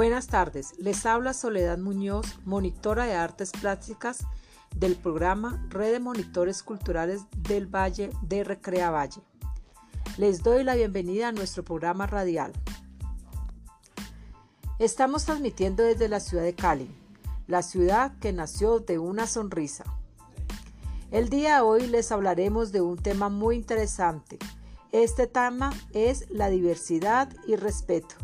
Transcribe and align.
Buenas 0.00 0.28
tardes, 0.28 0.72
les 0.78 1.04
habla 1.04 1.34
Soledad 1.34 1.76
Muñoz, 1.76 2.38
monitora 2.46 3.04
de 3.04 3.12
artes 3.12 3.50
plásticas 3.52 4.24
del 4.74 4.96
programa 4.96 5.62
Red 5.68 5.92
de 5.92 6.00
Monitores 6.00 6.62
Culturales 6.62 7.24
del 7.36 7.66
Valle 7.66 8.08
de 8.22 8.42
Recrea 8.42 8.90
Valle. 8.90 9.20
Les 10.16 10.42
doy 10.42 10.64
la 10.64 10.74
bienvenida 10.74 11.28
a 11.28 11.32
nuestro 11.32 11.64
programa 11.64 12.06
radial. 12.06 12.50
Estamos 14.78 15.26
transmitiendo 15.26 15.82
desde 15.82 16.08
la 16.08 16.20
ciudad 16.20 16.44
de 16.44 16.54
Cali, 16.54 16.90
la 17.46 17.60
ciudad 17.60 18.16
que 18.20 18.32
nació 18.32 18.78
de 18.78 18.98
una 18.98 19.26
sonrisa. 19.26 19.84
El 21.10 21.28
día 21.28 21.56
de 21.56 21.60
hoy 21.60 21.86
les 21.86 22.10
hablaremos 22.10 22.72
de 22.72 22.80
un 22.80 22.96
tema 22.96 23.28
muy 23.28 23.56
interesante. 23.56 24.38
Este 24.92 25.26
tema 25.26 25.74
es 25.92 26.30
la 26.30 26.48
diversidad 26.48 27.28
y 27.46 27.56
respeto. 27.56 28.14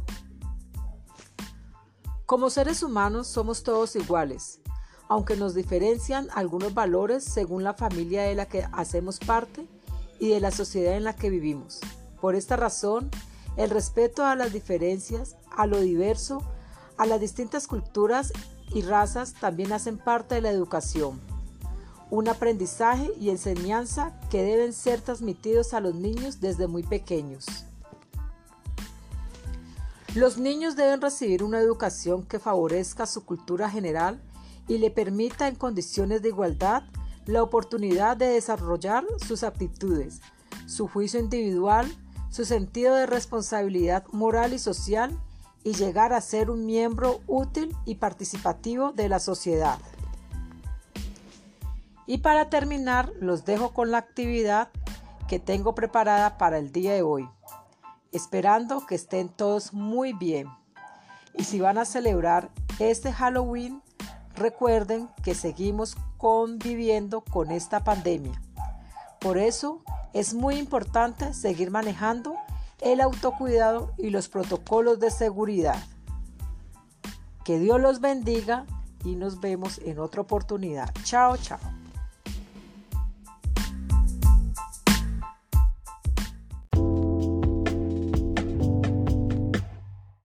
Como 2.26 2.50
seres 2.50 2.82
humanos 2.82 3.28
somos 3.28 3.62
todos 3.62 3.94
iguales, 3.94 4.58
aunque 5.08 5.36
nos 5.36 5.54
diferencian 5.54 6.26
algunos 6.34 6.74
valores 6.74 7.22
según 7.22 7.62
la 7.62 7.74
familia 7.74 8.24
de 8.24 8.34
la 8.34 8.46
que 8.46 8.66
hacemos 8.72 9.20
parte 9.20 9.64
y 10.18 10.30
de 10.30 10.40
la 10.40 10.50
sociedad 10.50 10.96
en 10.96 11.04
la 11.04 11.14
que 11.14 11.30
vivimos. 11.30 11.78
Por 12.20 12.34
esta 12.34 12.56
razón, 12.56 13.12
el 13.56 13.70
respeto 13.70 14.24
a 14.24 14.34
las 14.34 14.52
diferencias, 14.52 15.36
a 15.56 15.68
lo 15.68 15.78
diverso, 15.78 16.42
a 16.96 17.06
las 17.06 17.20
distintas 17.20 17.68
culturas 17.68 18.32
y 18.74 18.82
razas 18.82 19.34
también 19.34 19.72
hacen 19.72 19.96
parte 19.96 20.34
de 20.34 20.40
la 20.40 20.50
educación. 20.50 21.20
Un 22.10 22.28
aprendizaje 22.28 23.08
y 23.20 23.30
enseñanza 23.30 24.18
que 24.30 24.42
deben 24.42 24.72
ser 24.72 25.00
transmitidos 25.00 25.74
a 25.74 25.80
los 25.80 25.94
niños 25.94 26.40
desde 26.40 26.66
muy 26.66 26.82
pequeños. 26.82 27.46
Los 30.16 30.38
niños 30.38 30.76
deben 30.76 31.02
recibir 31.02 31.44
una 31.44 31.60
educación 31.60 32.22
que 32.22 32.38
favorezca 32.38 33.04
su 33.04 33.26
cultura 33.26 33.68
general 33.68 34.18
y 34.66 34.78
le 34.78 34.90
permita 34.90 35.46
en 35.46 35.56
condiciones 35.56 36.22
de 36.22 36.28
igualdad 36.28 36.84
la 37.26 37.42
oportunidad 37.42 38.16
de 38.16 38.28
desarrollar 38.28 39.04
sus 39.18 39.42
aptitudes, 39.42 40.22
su 40.66 40.88
juicio 40.88 41.20
individual, 41.20 41.94
su 42.30 42.46
sentido 42.46 42.94
de 42.94 43.04
responsabilidad 43.04 44.06
moral 44.10 44.54
y 44.54 44.58
social 44.58 45.20
y 45.64 45.74
llegar 45.74 46.14
a 46.14 46.22
ser 46.22 46.48
un 46.48 46.64
miembro 46.64 47.20
útil 47.26 47.76
y 47.84 47.96
participativo 47.96 48.92
de 48.92 49.10
la 49.10 49.18
sociedad. 49.18 49.78
Y 52.06 52.18
para 52.18 52.48
terminar, 52.48 53.12
los 53.20 53.44
dejo 53.44 53.74
con 53.74 53.90
la 53.90 53.98
actividad 53.98 54.70
que 55.28 55.38
tengo 55.38 55.74
preparada 55.74 56.38
para 56.38 56.56
el 56.56 56.72
día 56.72 56.94
de 56.94 57.02
hoy 57.02 57.28
esperando 58.16 58.86
que 58.86 58.94
estén 58.94 59.28
todos 59.28 59.72
muy 59.72 60.12
bien. 60.12 60.48
Y 61.34 61.44
si 61.44 61.60
van 61.60 61.78
a 61.78 61.84
celebrar 61.84 62.50
este 62.78 63.12
Halloween, 63.12 63.82
recuerden 64.34 65.08
que 65.22 65.34
seguimos 65.34 65.96
conviviendo 66.16 67.20
con 67.20 67.50
esta 67.50 67.84
pandemia. 67.84 68.40
Por 69.20 69.38
eso 69.38 69.82
es 70.12 70.34
muy 70.34 70.56
importante 70.56 71.34
seguir 71.34 71.70
manejando 71.70 72.36
el 72.80 73.00
autocuidado 73.00 73.92
y 73.98 74.10
los 74.10 74.28
protocolos 74.28 74.98
de 74.98 75.10
seguridad. 75.10 75.82
Que 77.44 77.58
Dios 77.58 77.80
los 77.80 78.00
bendiga 78.00 78.66
y 79.04 79.14
nos 79.14 79.40
vemos 79.40 79.78
en 79.78 79.98
otra 79.98 80.22
oportunidad. 80.22 80.92
Chao, 81.04 81.36
chao. 81.36 81.60